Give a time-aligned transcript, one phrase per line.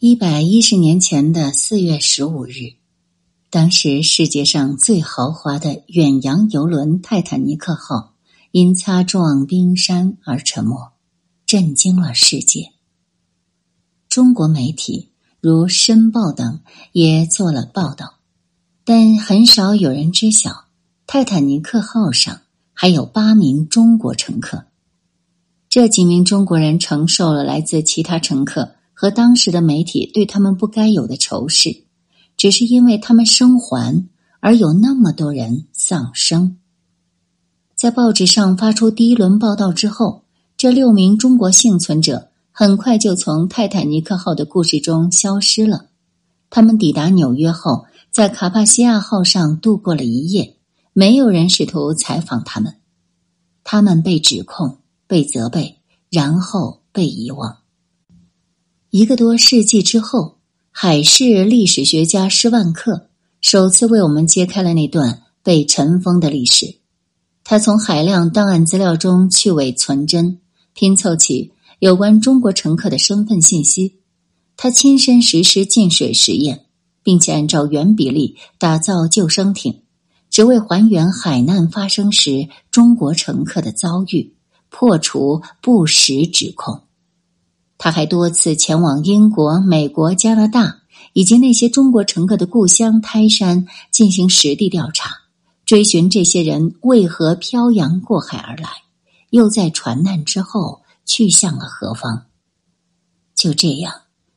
[0.00, 2.74] 一百一十年前的四月十五日，
[3.50, 8.14] 当时世界上最豪华的远洋游轮泰坦尼克号
[8.52, 10.92] 因擦撞冰山而沉没，
[11.46, 12.70] 震惊了世界。
[14.08, 15.08] 中国媒体
[15.40, 16.60] 如《申报》等
[16.92, 18.20] 也做了报道，
[18.84, 20.66] 但很少有人知晓
[21.08, 22.42] 泰坦尼克号上
[22.72, 24.66] 还有八名中国乘客。
[25.68, 28.76] 这几名中国人承受了来自其他乘客。
[29.00, 31.84] 和当时的媒体对他们不该有的仇视，
[32.36, 34.08] 只是因为他们生还
[34.40, 36.56] 而有那么多人丧生。
[37.76, 40.24] 在报纸上发出第一轮报道之后，
[40.56, 45.86] 这六名中国幸存者很快就从泰坦尼克号的故事中消失了。
[46.50, 50.56] 他们抵达纽约后，在卡帕西亚号上度过了一夜，
[50.92, 52.74] 没有人试图采访他们。
[53.62, 55.78] 他们被指控、被责备，
[56.10, 57.58] 然后被遗忘。
[58.90, 60.38] 一个多世纪之后，
[60.70, 63.08] 海事历史学家施万克
[63.42, 66.76] 首次为我们揭开了那段被尘封的历史。
[67.44, 70.38] 他从海量档案资料中去伪存真，
[70.72, 73.96] 拼凑起有关中国乘客的身份信息。
[74.56, 76.64] 他亲身实施进水实验，
[77.02, 79.82] 并且按照原比例打造救生艇，
[80.30, 84.32] 只为还原海难发生时中国乘客的遭遇，
[84.70, 86.80] 破除不实指控。
[87.78, 90.80] 他还多次前往英国、美国、加拿大
[91.12, 95.10] 以及那些中国乘客的故乡泰山进行实地调查，
[95.64, 98.68] 追寻这些人为何漂洋过海而来，
[99.30, 102.26] 又在船难之后去向了何方。
[103.34, 103.92] 就这样，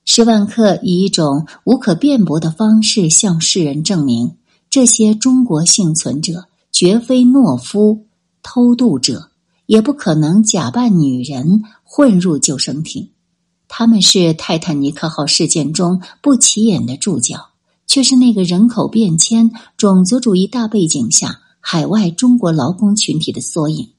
[0.06, 4.38] 施万克以一种无可辩驳的方式向世人证明：
[4.70, 8.06] 这些中国幸存者绝非懦夫、
[8.44, 9.32] 偷渡者，
[9.66, 13.10] 也不可能假扮女人混入救生艇。
[13.74, 17.52] 他们是泰坦尼克号事件中不起眼的注脚，
[17.88, 23.94] 却是那个人口变迁、种族主义大背景下海外中国劳工群体的缩影。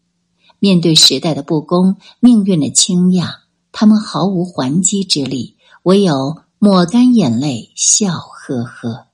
[0.58, 3.26] 面对时代的不公、命运的倾轧，
[3.72, 9.06] 他们毫无还击之力，唯有抹干眼泪，笑呵呵。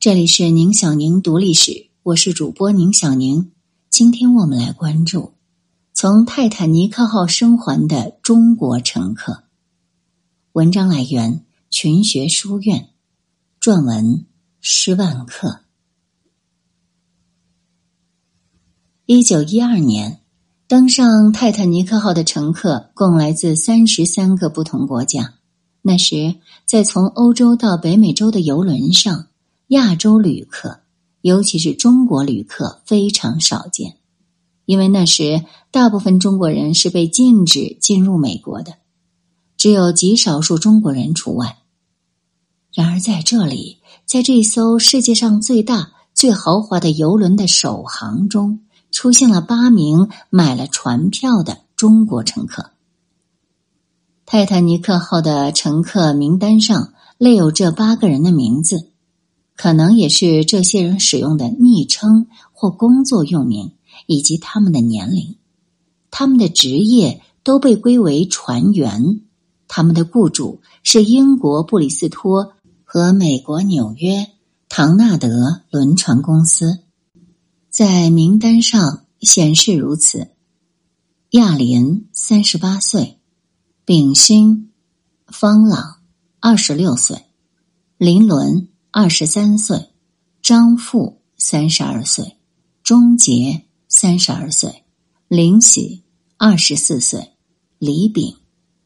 [0.00, 3.52] 这里是宁小宁读历史，我是主播宁小宁。
[3.88, 5.34] 今天我们来关注。
[5.94, 9.44] 从泰坦尼克号生还的中国乘客。
[10.52, 12.88] 文章来源：群学书院，
[13.60, 14.24] 撰文：
[14.60, 15.60] 施万克。
[19.06, 20.22] 一九一二年，
[20.66, 25.34] 登上泰坦尼克号的乘客共来自三十三个不同国家。
[25.82, 29.28] 那时，在从欧洲到北美洲的游轮上，
[29.68, 30.80] 亚洲旅客，
[31.20, 33.98] 尤其是中国旅客，非常少见。
[34.64, 38.74] 因为那时大部分中国人是被禁止进入美国的，
[39.56, 41.58] 只有极少数中国人除外。
[42.72, 52.70] 然而在这里，在这艘世界上最大、最豪华的游轮的首航中，出现了八名买了船票的中国乘客。
[54.24, 58.90] 泰坦尼克号的乘客名单上列有这八个人的名字，
[59.56, 63.72] 可能也是这些人使用的昵称或工作用名。
[64.12, 65.36] 以及他们的年龄，
[66.10, 69.22] 他们的职业都被归为船员，
[69.68, 72.52] 他们的雇主是英国布里斯托
[72.84, 74.26] 和美国纽约
[74.68, 76.80] 唐纳德轮船公司，
[77.70, 80.28] 在名单上显示如此：
[81.30, 83.18] 亚林三十八岁，
[83.86, 84.72] 丙辛
[85.26, 86.02] 方朗
[86.38, 87.24] 二十六岁，
[87.96, 89.88] 林伦二十三岁，
[90.42, 92.36] 张富三十二岁，
[92.82, 93.64] 钟杰。
[93.94, 94.84] 三十二岁，
[95.28, 96.02] 林喜
[96.38, 97.32] 二十四岁，
[97.78, 98.36] 李炳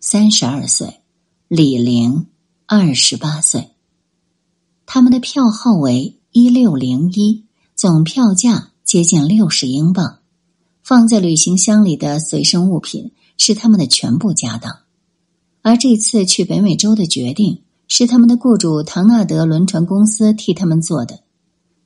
[0.01, 1.01] 三十二岁，
[1.47, 2.27] 李玲
[2.67, 3.71] 二十八岁。
[4.85, 7.45] 他们的票号为一六零一，
[7.77, 10.19] 总票价接近六十英镑。
[10.83, 14.81] 放在旅行箱里的随身物品是他们的全部家当。
[15.63, 21.21] 而这次去北美洲的决定是他们的雇主唐纳德轮船公司替他们做的。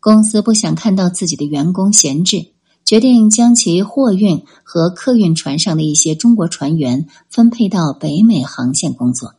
[0.01, 2.53] 公司不想看到自己的员工闲置。
[2.85, 9.35] 决定将其货运和客运船上的一些中国船员分配到北美航线工作。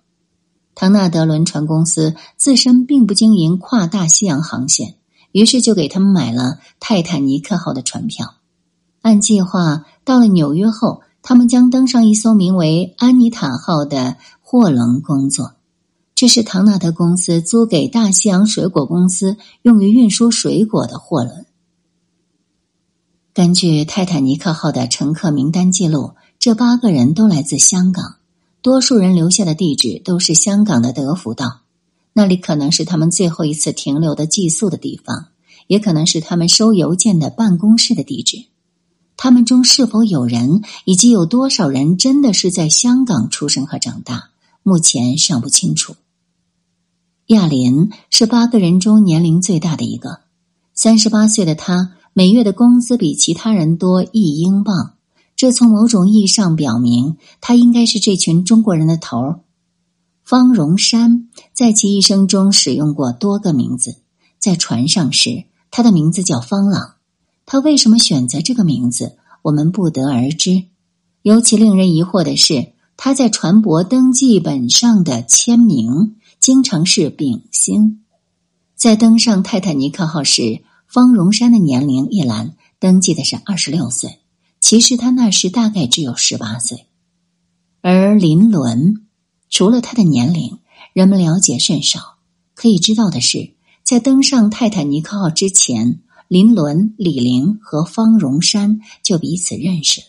[0.73, 4.95] 唐纳德轮船公司自身并不经营跨大西洋航线，
[5.31, 8.35] 于是就给他们买了泰坦尼克号的船票。
[9.01, 15.53] 按计划，到了纽约后，他们将登上一艘名为“安妮塔号”的货轮工作。
[16.15, 21.47] 这是唐纳德公司租给大西洋水果公司用于运输水果的货轮。
[23.33, 28.18] 根据泰坦尼克号的乘客名单记录，这八个人都来自香港，
[28.62, 31.62] 多数人留下的地址都是香港的德福道，
[32.12, 35.28] 那里可能是他们最后一次停留的寄宿的地方，
[35.68, 38.48] 也可能是他们收邮件的办公室的地址。
[39.16, 44.31] 他们中是否有人，以及有多少人真的是在香港出生和长大，
[44.62, 45.95] 目前尚不清楚。
[47.28, 50.19] 亚林是八个人中年龄最大的一个，
[50.74, 54.95] 三十八岁的他每月的工资比其他人多一英镑。
[55.35, 59.39] 这从某种意义上表明，他应该是这群中国人的头儿。
[60.23, 63.95] 方荣山在其一生中使用过多个名字，
[64.39, 66.95] 在船上时，他的名字叫方朗。
[67.45, 70.65] 他为什么选择这个名字，我们不得而知。
[71.21, 78.03] 尤其令人疑惑的是，他在船舶登记本上的签名经常是丙星。
[78.75, 80.61] 在登上泰坦尼克号时，
[80.91, 84.19] 方荣山的年龄一栏登记的是二十六岁。
[84.59, 86.85] 其实他那时大概只有十八岁，
[87.81, 89.07] 而林伦
[89.49, 90.59] 除了他的年龄，
[90.91, 92.17] 人们了解甚少。
[92.53, 93.53] 可以知道的是，
[93.83, 100.07] 在登上泰坦尼克号之前，林伦、李玲和方荣山就彼此认识了。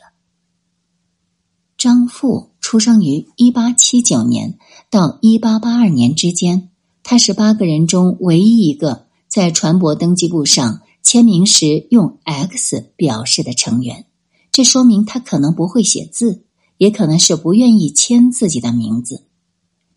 [1.79, 4.59] 张富出生于一八七九年
[4.91, 6.71] 到一八八二年之间，
[7.05, 14.05] 他是八个人中唯一一个在船舶登记簿上签名时用 X 表示的成员。
[14.51, 16.45] 这说明他可能不会写字，
[16.77, 19.25] 也可能是不愿意签自己的名字。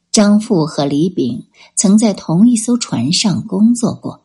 [0.09, 4.23] 张富和李炳曾在同一艘船上工作过。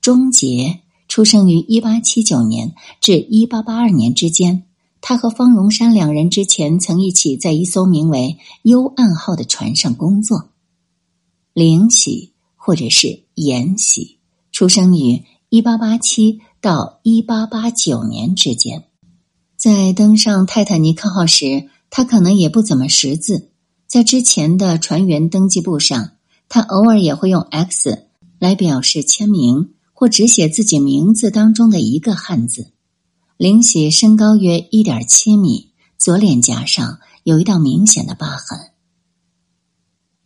[0.00, 4.62] 钟杰出生于一八七九年至一八八二年之间，
[5.02, 10.48] 他和方荣山两人之前曾一起在一艘名为“幽暗号”的船上工作。
[11.52, 14.16] 灵喜或者是延喜
[14.60, 18.84] 出生于一八八七到一八八九年之间。
[19.56, 23.52] 在登上泰坦尼克号时，他可能也不怎么识字。
[23.86, 26.10] 在之前的船员登记簿上，
[26.50, 28.08] 他偶尔也会用 X
[28.38, 32.70] 来表示签名，或只写自己名字当中的一个汉字。
[33.38, 38.58] 林喜身高约一点七米，左脸颊上有一道明显的疤痕。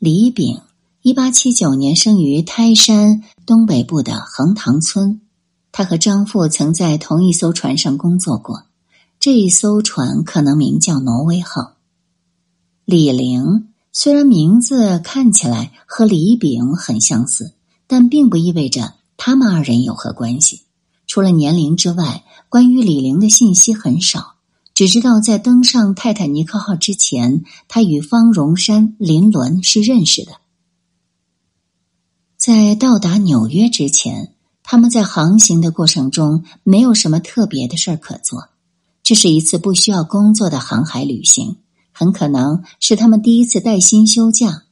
[0.01, 0.61] 李炳，
[1.07, 5.21] 一八七九年生于泰山东北部的横塘村，
[5.71, 8.63] 他和张富曾在同一艘船上工作过。
[9.21, 11.75] 这一艘船可能名叫“挪威号”。
[12.87, 17.53] 李玲虽然名字看起来和李炳很相似，
[17.87, 20.63] 但并不意味着他们二人有何关系。
[21.07, 24.37] 除了年龄之外，关于李玲的信息很少，
[24.73, 30.33] 只知道在登上泰坦尼克号之前，他与方荣山、林伦是认识的。
[32.45, 38.51] 在到达纽约之前，他们在航行的过程中没有什么特别的事儿可做。
[39.03, 41.57] 这是一次不需要工作的航海旅行，
[41.91, 44.65] 很可能是他们第一次带薪休假。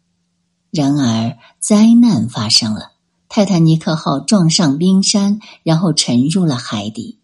[0.71, 2.93] 然而，灾难发生了，
[3.31, 7.21] 泰坦尼克号撞上冰山，然后沉入了海底。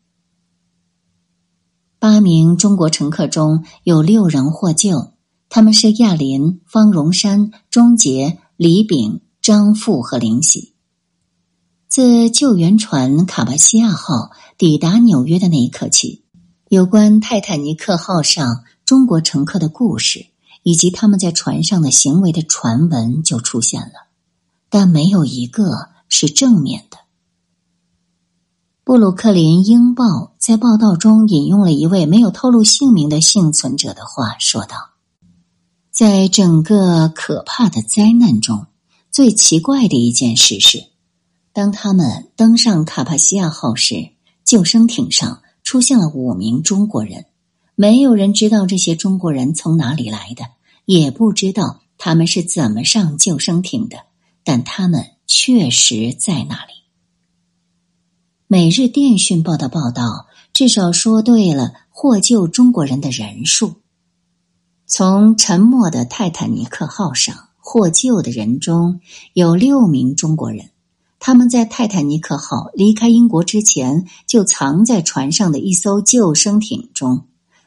[1.99, 5.12] 八名中国乘客中有六人获救，
[5.50, 10.75] 他们是亚林、方荣山、钟杰、李炳、张富和林喜。
[11.89, 16.23] 自救援船卡巴西亚号抵达纽约的那一刻起。
[16.69, 20.27] 有关泰坦尼克号上中国乘客的故事，
[20.65, 24.09] 以及他们在船上的行为的传闻就出现了，
[24.69, 26.99] 但没有一个是正面的。
[28.85, 34.90] 布鲁克林英报在报道中引用了一位没有透露姓名的幸存者的话，说道
[35.90, 38.67] ：“在整个可怕的灾难中，
[39.19, 40.85] 最奇怪的一件事是，
[41.53, 44.11] 当他们登上卡帕西亚号时，
[44.45, 47.27] 救生艇上。”出现了五名中国人，
[47.75, 50.45] 没有人知道这些中国人从哪里来的，
[50.85, 54.05] 也不知道他们是怎么上救生艇的，
[54.45, 56.73] 但他们确实在那里。
[58.47, 63.75] 《每日电讯报》的报道至少说对了获救中国人的人数。
[64.87, 69.01] 从沉没的泰坦尼克号上获救的人中
[69.35, 70.71] 有六名中国人。
[71.21, 77.25] 他们在泰坦尼克号离开英国之前，就藏在船上的一艘救生艇中。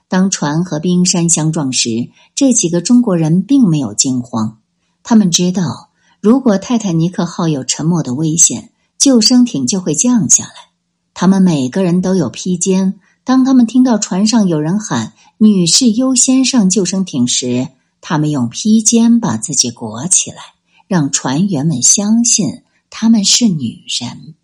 [0.07, 4.57] 当船和冰山相撞时，这几个中国人并没有惊慌。
[5.03, 10.71] 他们知道，如果泰坦尼克号有沉没的危险，救生艇就会降下来。
[11.13, 12.95] 他们每个人都有披肩。
[13.23, 17.67] 当他们听到船上有人喊“女士优先上救生艇”时，
[18.01, 20.41] 他们用披肩把自己裹起来，
[20.87, 22.63] 让船员们相信。
[22.93, 24.35] 他们是女人。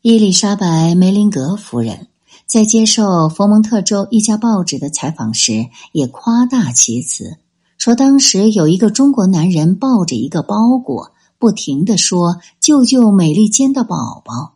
[0.00, 2.06] 伊丽莎白·梅林格夫人
[2.46, 7.38] 在接受佛蒙特州一家报纸的采访时，也夸大其词，
[7.78, 14.54] 说当时有一个中国男人抱着一个包裹，不停的说“救救美利坚的宝宝”。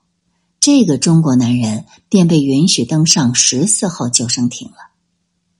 [0.60, 4.76] 这个中国男人便被允许登上十四号救生艇了。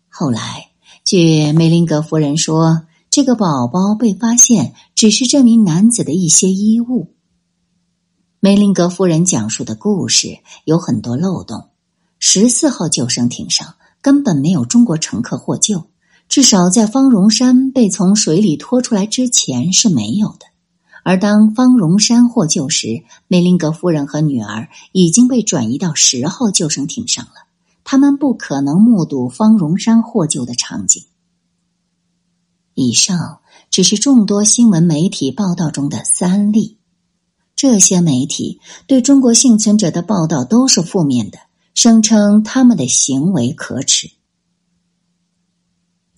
[0.09, 0.69] 后来，
[1.13, 7.13] 据梅林格夫人说，这个宝宝被发现只是这名男子的一些衣物。
[8.41, 11.69] 梅林格夫人讲述的故事有很多漏洞。
[12.19, 15.85] 十四号救生艇上根本没有中国乘客获救，
[16.31, 20.47] 至少在方荣山被从水里拖出来之前是没有的。
[21.05, 27.52] 而当方荣山获救时，梅林格夫人和女儿已经被转移到十号救生艇上了。
[27.85, 31.05] 他们不可能目睹方荣山获救的场景。
[32.75, 36.79] 以上只是众多新闻媒体报道中的三例，
[37.55, 41.39] 这些媒体对中国幸存者的报道都是负面的，
[41.75, 44.11] 声称他们的行为可耻。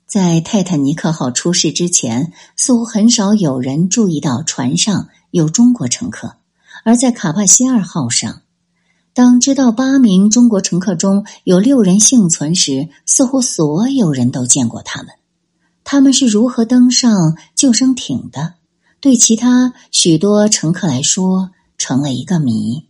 [0.07, 6.37] 在泰坦尼克号出事之前，似乎很少有人注意到船上有中国乘客，
[6.85, 8.43] 而在卡帕西二号上。
[9.15, 15.13] 当知道八名中国乘客中有六人幸存时，似乎所有人都见过他们。
[15.85, 18.55] 他们是如何登上救生艇的？
[19.01, 22.89] 对其他许多乘客来说，成了一个谜。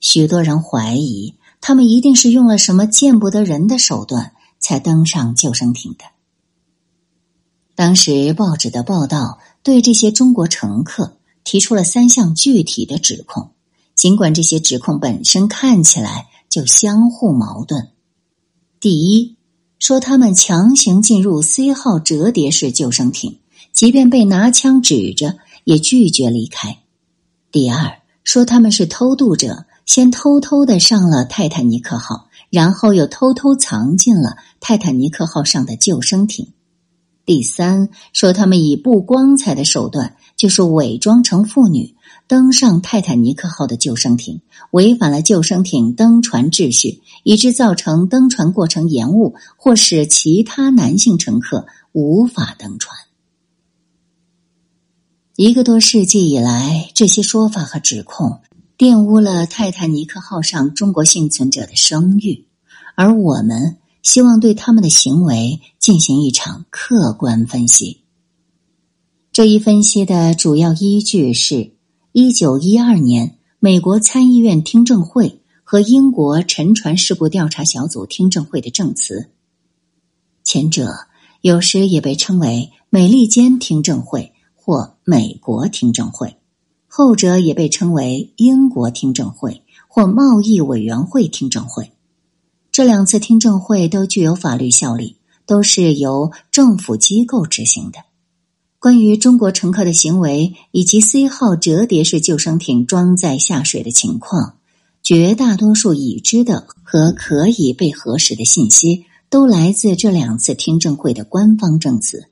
[0.00, 6.06] 许多人怀疑，他们一定是用了什么见不得人的手段才登上救生艇的。
[7.74, 13.50] 当时报纸的报道对这些中国乘客提出了三项具体的指控。
[13.96, 17.88] 尽管这些指控本身看起来就相互矛盾，
[18.78, 19.36] 第一，
[19.78, 23.38] 说他们强行进入 C 号折叠式救生艇，
[23.72, 26.82] 即便被拿枪指着也拒绝离开；
[27.50, 36.48] 第二，说他们是偷渡者，先偷偷的上了泰坦尼克号，然后又偷偷藏进了泰坦尼克号上的救生艇；
[37.26, 41.94] 第三，说他们以不光彩的手段，就是伪装成妇女。
[42.28, 44.40] 登上泰坦尼克号的救生艇，
[44.72, 52.96] 违反了救生艇登船秩序，以致造成登船过程延误，或使其他男性乘客无法登船。
[55.36, 58.40] 一个多世纪以来，这些说法和指控
[58.76, 62.46] 玷污了泰坦尼克号上中国幸存者的声誉，
[62.96, 68.02] 而我们希望对他们的行为进行一场客观分析。
[69.32, 71.72] 这一分析的主要依据是。
[72.12, 79.28] 一九一二年，美国参议院听证会和英国沉船事故调查小组听证会的证词，
[80.42, 80.94] 前者
[81.42, 86.36] 有时也被称为美利坚听证会或美国听证会，
[86.86, 91.90] 后者也被称为英国听证会或贸易委员会听证会。
[92.76, 95.16] 这两次听证会都具有法律效力，
[95.46, 98.00] 都是由政府机构执行的。
[98.78, 104.58] 关于中国乘客的行为以及 C 号折叠式救生艇装载下水的情况，
[105.02, 112.28] 绝大多数已知的和可以被核实的信息，都来自这两次听证会的官方证词。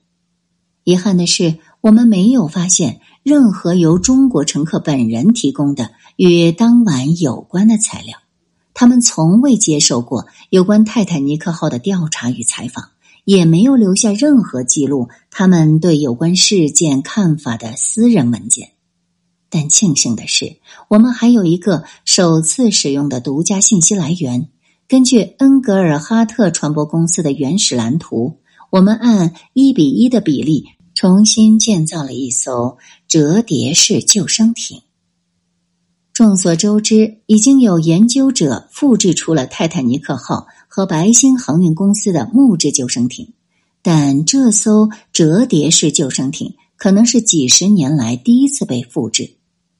[0.83, 8.19] 遗憾的是，我们没有发现任何由中国乘客本人提供的与当晚有关的材料，
[8.75, 12.91] 他们从未接受过有关泰坦尼克号的调查与采访。
[13.23, 18.73] 也没有留下任何记录他们对有关事件看法的私人文件，
[19.49, 20.57] 但庆幸的是，
[20.89, 24.49] 我们还有一个首次使用的独家信息来源。
[24.87, 28.37] 根据恩格尔哈特船舶公司的原始蓝图，
[28.69, 32.77] 我们按一比一的比例重新建造了一艘
[33.07, 34.83] 折叠式救生艇。
[36.15, 40.47] 众所周知，已经有研究者复制出了泰坦尼克号。
[40.67, 43.31] 和白星航运公司的木质救生艇，
[43.81, 49.35] 但这艘折叠式救生艇可能是几十年来第一次被复制。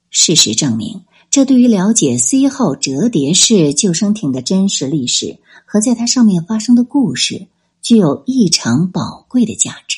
[0.10, 7.48] 事实证明，这对于了解 C 号折叠式救生艇的真实历史和在它上面发生的故事，
[7.82, 9.98] 具有异常宝贵的价值。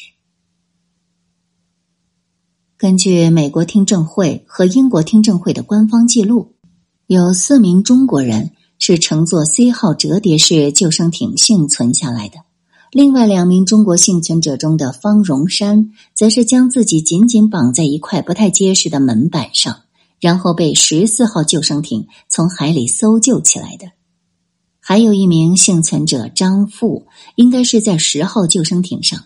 [2.78, 6.54] 根据美国听证会和英国听证会的官方记录，
[7.08, 8.52] 有四名中国人。
[8.80, 12.38] 是乘坐 C 号折叠式救生艇幸存下来的。
[12.92, 19.82] 另外两名中国幸存者中的方荣山，则是将自己紧紧绑在一块不太结实的门板上，
[20.22, 23.88] 然后被十四号救生艇从海里搜救起来的。
[24.80, 29.24] 还有一名幸存者张富，应该是在十号救生艇上。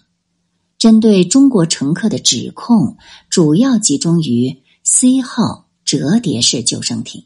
[0.81, 2.97] 针对中国乘客的指控，
[3.29, 7.25] 主要集中于 C 号折叠式救生艇。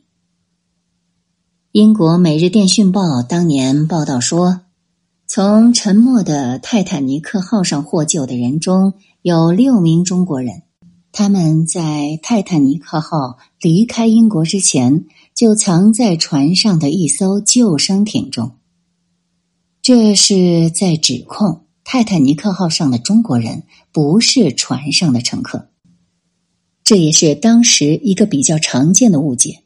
[1.72, 4.60] 英国《每日电讯报》当年报道说，
[5.26, 10.64] 从沉没的泰坦尼克号上获救的人中有六名中国人，
[11.14, 18.52] 他们在泰坦尼克号离开英国之前就藏在船上的一艘救生艇中。
[19.82, 23.64] 这是在指控泰坦尼克号上的中国人
[23.94, 25.70] 不是船上的乘客，
[26.84, 29.62] 这也是当时一个比较常见的误解。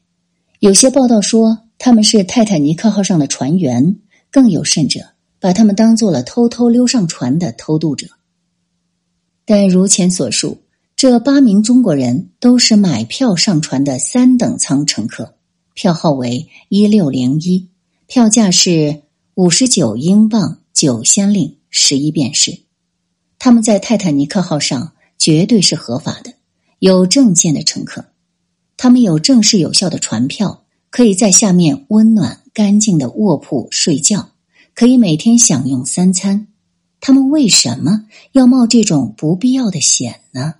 [0.60, 1.62] 有些报道说。
[1.82, 3.96] 他们是泰坦尼克号上的船员，
[4.30, 5.00] 更有甚者，
[5.40, 8.06] 把他们当做了偷偷溜上船的偷渡者。
[9.46, 10.58] 但如前所述，
[10.94, 15.36] 这八名中国人都是买票上船的三等舱乘客，
[15.72, 17.70] 票号为一六零一，
[18.06, 19.00] 票价是
[19.32, 22.60] 五十九英镑九先令十一便士。
[23.38, 26.34] 他们在泰坦尼克号上绝对是合法的，
[26.78, 28.06] 有证件的乘客，
[28.76, 30.64] 他们有正式有效的船票。
[30.92, 34.30] 可以在下面温暖干净的卧铺睡觉，
[34.74, 36.48] 可以每天享用三餐。
[37.00, 40.56] 他们为什么要冒这种不必要的险呢？